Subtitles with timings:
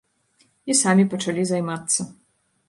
[0.73, 2.09] І самі пачалі займацца.